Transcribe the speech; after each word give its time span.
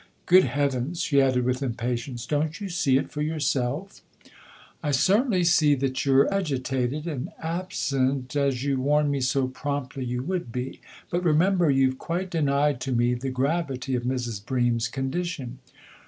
Good 0.25 0.45
heavens," 0.45 0.99
she 0.99 1.21
added 1.21 1.43
with 1.45 1.61
impatience," 1.61 2.25
don't 2.25 2.59
you 2.59 2.69
see 2.69 2.97
it 2.97 3.11
for 3.11 3.21
yourself?"" 3.21 4.01
I 4.83 4.89
certainly 4.89 5.43
see 5.43 5.75
that 5.75 6.03
you're 6.03 6.27
agitated 6.33 7.05
and 7.05 7.29
absent 7.37 8.35
as 8.35 8.63
you 8.63 8.81
warned 8.81 9.11
me 9.11 9.21
so 9.21 9.47
promptly 9.47 10.03
you 10.03 10.23
would 10.23 10.51
be. 10.51 10.81
But 11.11 11.23
remember 11.23 11.69
you've 11.69 11.99
quite 11.99 12.31
denied 12.31 12.81
to 12.81 12.91
me 12.91 13.13
the 13.13 13.29
gravity 13.29 13.93
of 13.93 14.01
Mrs. 14.01 14.43
Bream's 14.43 14.87
condition." 14.87 15.59